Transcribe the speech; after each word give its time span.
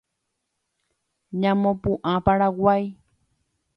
Ñamopu’ã 1.41 2.13
Paraguay 2.25 2.83